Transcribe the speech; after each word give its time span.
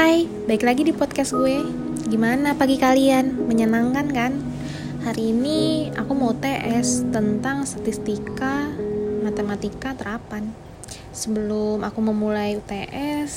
Hai, 0.00 0.24
baik 0.24 0.64
lagi 0.64 0.80
di 0.80 0.96
podcast 0.96 1.36
gue. 1.36 1.60
Gimana 2.08 2.56
pagi 2.56 2.80
kalian? 2.80 3.36
Menyenangkan 3.36 4.08
kan? 4.08 4.32
Hari 5.04 5.28
ini 5.28 5.92
aku 5.92 6.16
mau 6.16 6.32
TS 6.32 7.12
tentang 7.12 7.68
statistika 7.68 8.72
matematika 9.20 9.92
terapan. 9.92 10.56
Sebelum 11.12 11.84
aku 11.84 12.00
memulai 12.00 12.56
UTS, 12.56 13.32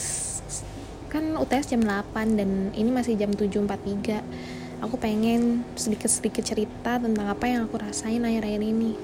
kan 1.11 1.35
UTS 1.35 1.75
jam 1.75 1.83
8 1.83 2.39
dan 2.39 2.71
ini 2.71 2.95
masih 2.95 3.19
jam 3.19 3.35
7.43. 3.35 4.87
Aku 4.87 4.95
pengen 4.95 5.67
sedikit-sedikit 5.75 6.47
cerita 6.47 6.95
tentang 6.95 7.27
apa 7.27 7.43
yang 7.43 7.67
aku 7.67 7.75
rasain 7.75 8.23
akhir-akhir 8.23 8.63
ini. 8.63 8.95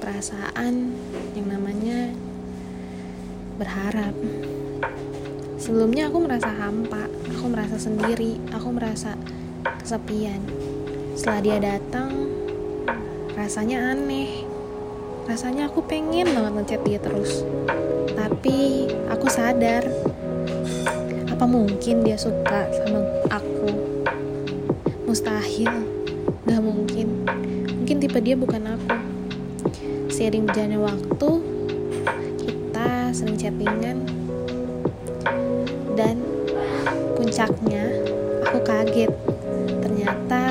Perasaan 0.00 0.96
yang 1.36 1.44
namanya 1.44 2.08
berharap 3.60 4.16
sebelumnya 5.62 6.10
aku 6.10 6.18
merasa 6.26 6.50
hampa 6.50 7.06
aku 7.30 7.46
merasa 7.46 7.78
sendiri 7.78 8.34
aku 8.50 8.74
merasa 8.74 9.14
kesepian. 9.78 10.42
Setelah 11.14 11.40
dia 11.46 11.58
datang 11.62 12.10
rasanya 13.38 13.94
aneh. 13.94 14.42
Rasanya 15.22 15.70
aku 15.70 15.86
pengen 15.86 16.34
banget 16.34 16.52
ngechat 16.58 16.82
dia 16.82 16.98
terus. 16.98 17.46
Tapi 18.10 18.90
aku 19.06 19.30
sadar 19.30 19.86
apa 21.30 21.44
mungkin 21.46 22.02
dia 22.02 22.18
suka 22.18 22.66
sama 22.82 23.06
aku? 23.30 23.70
Mustahil 25.06 25.70
gak 26.42 26.58
mungkin. 26.58 27.22
Mungkin 27.78 27.96
tipe 28.02 28.18
dia 28.18 28.34
bukan 28.34 28.66
aku. 28.66 28.98
Seiring 30.10 30.50
berjalannya 30.50 30.82
waktu 30.82 31.30
kita 32.50 33.14
sering 33.14 33.38
chattingan 33.38 34.21
dan 35.94 36.18
puncaknya 37.14 37.92
aku 38.46 38.58
kaget. 38.64 39.12
Ternyata 39.80 40.42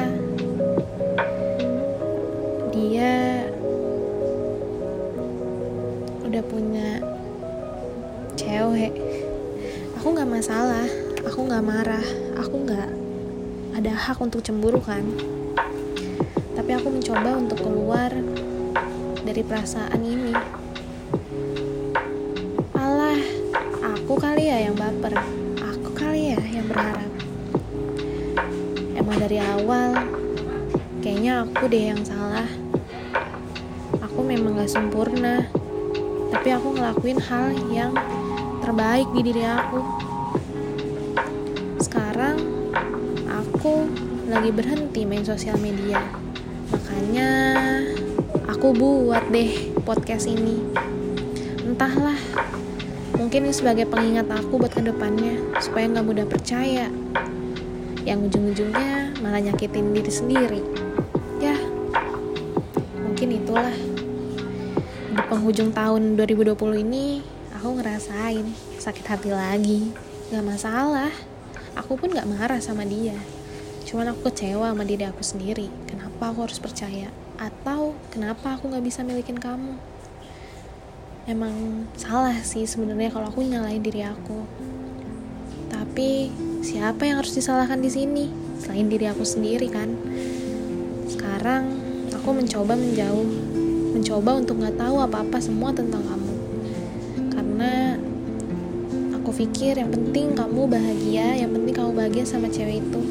dia 2.72 3.46
udah 6.26 6.44
punya 6.48 6.90
cewek. 8.40 8.94
Aku 10.00 10.18
nggak 10.18 10.30
masalah 10.30 10.88
aku 11.22 11.46
nggak 11.46 11.62
marah 11.62 12.08
aku 12.34 12.66
nggak 12.66 12.90
ada 13.78 13.92
hak 13.94 14.18
untuk 14.20 14.42
cemburu 14.42 14.82
kan. 14.82 15.06
Tapi 16.58 16.72
aku 16.76 16.88
mencoba 16.92 17.30
untuk 17.38 17.58
keluar 17.62 18.12
dari 19.22 19.42
perasaan 19.46 20.02
ini 20.02 20.61
aku 24.12 24.28
kali 24.28 24.52
ya 24.52 24.68
yang 24.68 24.76
baper. 24.76 25.16
Aku 25.72 25.96
kali 25.96 26.36
ya 26.36 26.40
yang 26.52 26.68
berharap. 26.68 27.12
Emang 28.92 29.16
dari 29.24 29.40
awal 29.40 30.04
kayaknya 31.00 31.48
aku 31.48 31.72
deh 31.72 31.96
yang 31.96 32.04
salah. 32.04 32.44
Aku 34.04 34.20
memang 34.20 34.60
gak 34.60 34.68
sempurna. 34.68 35.48
Tapi 36.28 36.44
aku 36.52 36.76
ngelakuin 36.76 37.24
hal 37.24 37.56
yang 37.72 37.96
terbaik 38.60 39.08
di 39.16 39.32
diri 39.32 39.48
aku. 39.48 39.80
Sekarang 41.80 42.36
aku 43.32 43.88
lagi 44.28 44.52
berhenti 44.52 45.08
main 45.08 45.24
sosial 45.24 45.56
media. 45.56 46.04
Makanya 46.68 47.32
aku 48.44 48.76
buat 48.76 49.24
deh 49.32 49.72
podcast 49.88 50.28
ini. 50.28 50.60
Entahlah 51.64 52.20
mungkin 53.22 53.54
sebagai 53.54 53.86
pengingat 53.86 54.26
aku 54.34 54.58
buat 54.58 54.74
ke 54.74 54.82
depannya 54.82 55.38
supaya 55.62 55.86
nggak 55.86 56.06
mudah 56.10 56.26
percaya. 56.26 56.90
Yang 58.02 58.34
ujung-ujungnya 58.34 59.14
malah 59.22 59.38
nyakitin 59.38 59.94
diri 59.94 60.10
sendiri. 60.10 60.62
Ya 61.38 61.54
mungkin 62.98 63.30
itulah. 63.38 63.78
Di 65.14 65.22
penghujung 65.30 65.70
tahun 65.70 66.18
2020 66.18 66.58
ini 66.82 67.22
aku 67.54 67.78
ngerasain 67.78 68.50
sakit 68.82 69.06
hati 69.06 69.30
lagi. 69.30 69.94
Nggak 70.34 70.58
masalah. 70.58 71.14
Aku 71.78 72.02
pun 72.02 72.10
nggak 72.10 72.26
marah 72.26 72.58
sama 72.58 72.90
dia. 72.90 73.14
Cuman 73.86 74.18
aku 74.18 74.34
kecewa 74.34 74.74
sama 74.74 74.82
diri 74.82 75.06
aku 75.06 75.22
sendiri. 75.22 75.70
Kenapa 75.86 76.34
aku 76.34 76.50
harus 76.50 76.58
percaya? 76.58 77.14
Atau 77.38 77.94
kenapa 78.10 78.58
aku 78.58 78.74
nggak 78.74 78.82
bisa 78.82 79.06
milikin 79.06 79.38
kamu 79.38 79.91
emang 81.30 81.86
salah 81.94 82.34
sih 82.42 82.66
sebenarnya 82.66 83.14
kalau 83.14 83.30
aku 83.30 83.46
nyalain 83.46 83.82
diri 83.82 84.02
aku. 84.02 84.42
Tapi 85.70 86.34
siapa 86.66 87.06
yang 87.06 87.22
harus 87.22 87.38
disalahkan 87.38 87.78
di 87.78 87.92
sini? 87.92 88.26
Selain 88.58 88.90
diri 88.90 89.06
aku 89.06 89.22
sendiri 89.26 89.70
kan? 89.70 89.90
Sekarang 91.06 91.78
aku 92.10 92.30
mencoba 92.34 92.74
menjauh. 92.74 93.30
Mencoba 93.92 94.40
untuk 94.40 94.64
nggak 94.64 94.80
tahu 94.80 94.98
apa-apa 95.04 95.38
semua 95.44 95.76
tentang 95.76 96.02
kamu. 96.02 96.34
Karena 97.30 97.74
aku 99.20 99.30
pikir 99.36 99.78
yang 99.78 99.92
penting 99.92 100.34
kamu 100.34 100.66
bahagia 100.66 101.38
yang 101.38 101.52
penting 101.54 101.76
kamu 101.76 101.92
bahagia 101.94 102.24
sama 102.26 102.50
cewek 102.50 102.82
itu. 102.82 103.02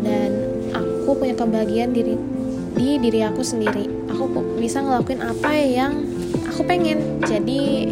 Dan 0.00 0.30
aku 0.72 1.18
punya 1.18 1.34
kebahagiaan 1.34 1.92
diri 1.92 2.14
di 2.76 2.88
diri 3.00 3.20
aku 3.26 3.42
sendiri. 3.42 3.88
Aku 4.12 4.28
bisa 4.56 4.80
ngelakuin 4.80 5.20
apa 5.20 5.50
yang 5.60 6.15
aku 6.56 6.64
pengen. 6.64 7.20
Jadi 7.20 7.84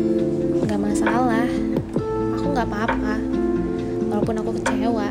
nggak 0.64 0.80
masalah. 0.80 1.44
Aku 2.40 2.46
nggak 2.56 2.64
apa-apa. 2.64 3.20
Walaupun 4.08 4.40
aku 4.40 4.50
kecewa. 4.56 5.08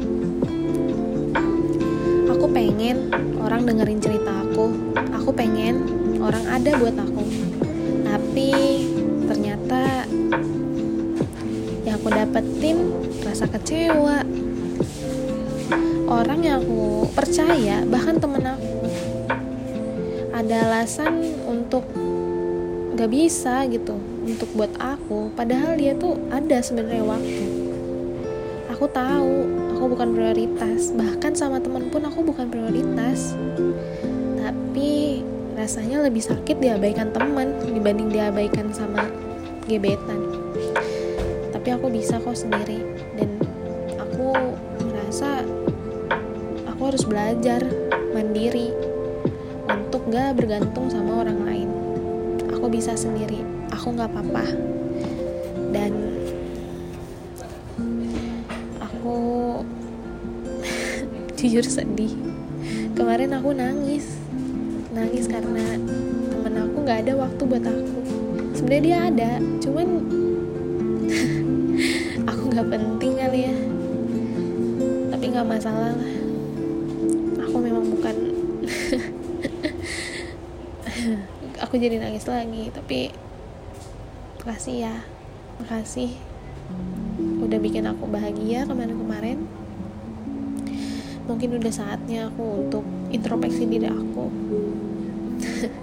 Aku 2.33 2.49
pengen 2.49 3.13
orang 3.37 3.69
dengerin 3.69 4.01
cerita 4.01 4.41
aku. 4.41 4.73
Aku 5.21 5.29
pengen 5.37 5.85
orang 6.17 6.41
ada 6.49 6.73
buat 6.81 6.97
aku. 6.97 7.23
Tapi 8.01 8.51
ternyata 9.29 10.09
yang 11.85 12.01
aku 12.01 12.09
dapetin 12.09 12.89
rasa 13.21 13.45
kecewa. 13.53 14.25
Orang 16.09 16.41
yang 16.41 16.57
aku 16.57 17.05
percaya 17.13 17.85
bahkan 17.85 18.17
temen 18.17 18.49
aku 18.49 18.89
ada 20.33 20.57
alasan 20.73 21.37
untuk 21.45 21.85
gak 22.93 23.09
bisa 23.09 23.65
gitu 23.69 23.97
untuk 24.21 24.49
buat 24.53 24.69
aku. 24.77 25.33
Padahal 25.33 25.73
dia 25.73 25.97
tuh 25.97 26.17
ada 26.29 26.61
sebenarnya 26.61 27.01
waktu. 27.01 27.45
Aku 28.69 28.85
tahu 28.89 29.33
aku 29.73 29.85
bukan 29.97 30.09
prioritas. 30.13 30.93
Bahkan 30.93 31.33
sama 31.33 31.57
temen 31.57 31.89
pun 31.89 32.05
aku 32.05 32.21
bukan 32.21 32.47
prioritas. 32.53 33.33
Tapi 34.37 35.25
rasanya 35.57 36.05
lebih 36.05 36.21
sakit 36.21 36.61
diabaikan 36.61 37.09
teman 37.09 37.57
dibanding 37.65 38.13
diabaikan 38.13 38.69
sama 38.69 39.09
gebetan. 39.65 40.21
Tapi 41.49 41.67
aku 41.73 41.89
bisa 41.89 42.21
kok 42.21 42.37
sendiri. 42.37 42.77
Dan 43.17 43.41
aku 43.97 44.37
merasa 44.85 45.41
aku 46.69 46.81
harus 46.93 47.03
belajar 47.09 47.65
mandiri 48.13 48.69
untuk 49.65 50.05
gak 50.13 50.37
bergantung 50.37 50.91
sama 50.91 51.25
orang 51.25 51.39
lain 51.41 51.52
bisa 52.73 52.97
sendiri. 52.97 53.45
Aku 53.69 53.93
nggak 53.93 54.09
apa-apa. 54.09 54.49
Dan 55.69 55.93
aku 58.81 59.17
jujur 61.37 61.61
sedih. 61.61 62.17
Kemarin 62.97 63.37
aku 63.37 63.53
nangis. 63.53 64.17
Nangis 64.89 65.29
karena 65.29 65.77
temen 66.33 66.53
aku 66.57 66.77
nggak 66.81 66.99
ada 67.05 67.13
waktu 67.13 67.41
buat 67.45 67.61
aku. 67.61 67.97
Sebenarnya 68.57 68.81
dia 68.81 68.97
ada 69.13 69.31
cuman 69.61 69.87
aku 72.33 72.43
nggak 72.57 72.69
penting 72.73 73.13
kali 73.21 73.39
ya. 73.53 73.55
Tapi 75.13 75.25
nggak 75.29 75.45
masalah 75.45 75.93
lah 75.93 76.22
aku 81.73 81.81
jadi 81.81 81.97
nangis 81.97 82.29
lagi 82.29 82.69
tapi 82.69 83.09
makasih 84.45 84.85
ya. 84.85 85.01
Makasih. 85.57 86.13
Udah 87.41 87.57
bikin 87.57 87.89
aku 87.89 88.05
bahagia 88.05 88.69
kemarin-kemarin. 88.69 89.41
Mungkin 91.25 91.57
udah 91.57 91.73
saatnya 91.73 92.29
aku 92.29 92.69
untuk 92.69 92.85
introspeksi 93.09 93.65
diri 93.65 93.89
aku. 93.89 94.29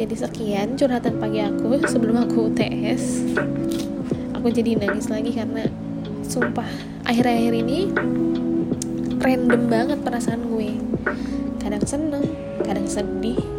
Jadi 0.00 0.14
sekian 0.16 0.80
curhatan 0.80 1.20
pagi 1.20 1.44
aku 1.44 1.76
sebelum 1.84 2.24
aku 2.24 2.48
UTS 2.48 3.36
aku 4.32 4.54
jadi 4.54 4.78
nangis 4.78 5.10
lagi 5.10 5.34
karena 5.34 5.66
sumpah 6.22 6.70
akhir-akhir 7.02 7.50
ini 7.50 7.90
random 9.20 9.68
banget 9.68 10.00
perasaan 10.00 10.48
gue. 10.48 10.80
Kadang 11.60 11.84
seneng 11.84 12.24
kadang 12.62 12.86
sedih 12.86 13.57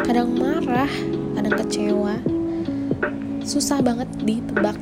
kadang 0.00 0.32
marah 0.32 0.92
kadang 1.36 1.54
kecewa. 1.60 2.16
Susah 3.44 3.84
banget 3.84 4.08
ditebak. 4.24 4.80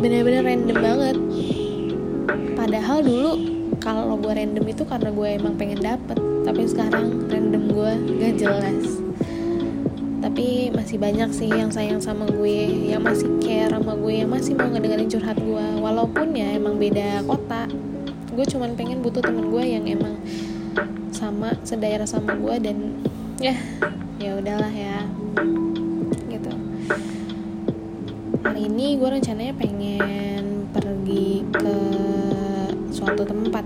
Bener-bener 0.00 0.44
random 0.44 0.78
banget. 0.80 1.16
Gue 4.26 4.34
random 4.42 4.66
itu 4.66 4.82
karena 4.82 5.14
gue 5.14 5.28
emang 5.38 5.54
pengen 5.54 5.78
dapet. 5.78 6.18
Tapi 6.18 6.66
sekarang 6.66 7.30
random 7.30 7.70
gue 7.70 7.92
gak 8.18 8.34
jelas. 8.42 8.98
Tapi 10.18 10.74
masih 10.74 10.98
banyak 10.98 11.30
sih 11.30 11.46
yang 11.46 11.70
sayang 11.70 12.02
sama 12.02 12.26
gue 12.26 12.90
yang 12.90 13.06
masih 13.06 13.30
care 13.38 13.70
sama 13.70 13.94
gue 13.94 14.18
yang 14.18 14.26
masih 14.26 14.58
mau 14.58 14.66
ngedengerin 14.66 15.06
curhat 15.06 15.38
gue 15.38 15.66
walaupun 15.78 16.34
ya 16.34 16.58
emang 16.58 16.74
beda 16.74 17.22
kota. 17.22 17.70
Gue 18.34 18.42
cuman 18.50 18.74
pengen 18.74 18.98
butuh 18.98 19.22
temen 19.22 19.46
gue 19.46 19.62
yang 19.62 19.86
emang 19.86 20.18
sama 21.14 21.54
sedaerah 21.62 22.10
sama 22.10 22.34
gue 22.34 22.54
dan 22.58 22.98
ya 23.36 23.54
ya 24.16 24.30
udahlah 24.36 24.72
ya. 24.72 25.04
Gitu. 26.28 26.52
Hari 28.40 28.60
ini 28.64 28.96
gue 28.96 29.08
rencananya 29.12 29.54
pengen 29.56 30.68
pergi 30.72 31.44
ke 31.52 31.76
suatu 32.92 33.28
tempat 33.28 33.64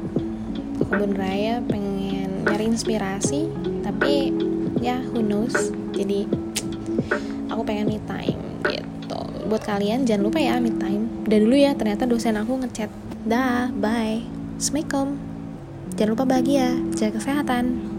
ke 0.78 0.82
kebun 0.82 1.14
raya 1.14 1.62
pengen 1.70 2.42
nyari 2.46 2.66
inspirasi 2.66 3.46
tapi 3.86 4.34
ya 4.82 4.98
who 5.14 5.22
knows? 5.22 5.70
Jadi 5.94 6.26
aku 7.46 7.62
pengen 7.62 7.94
me 7.94 7.98
time 8.10 8.40
gitu. 8.66 9.20
Buat 9.46 9.62
kalian 9.66 10.02
jangan 10.02 10.26
lupa 10.26 10.42
ya 10.42 10.58
me 10.58 10.74
time. 10.74 11.06
Udah 11.30 11.38
dulu 11.38 11.54
ya 11.54 11.78
ternyata 11.78 12.10
dosen 12.10 12.34
aku 12.34 12.58
ngechat. 12.58 12.90
Dah 13.22 13.70
bye. 13.70 14.24
Assalamualaikum. 14.58 15.14
Jangan 15.94 16.10
lupa 16.16 16.24
bahagia 16.26 16.74
jaga 16.96 17.20
kesehatan 17.20 17.89